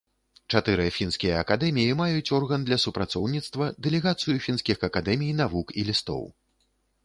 [0.53, 6.23] Чатыры фінскія акадэміі маюць орган для супрацоўніцтва, дэлегацыю фінскіх акадэмій навук і лістоў.